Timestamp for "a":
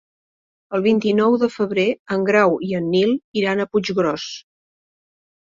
3.67-3.71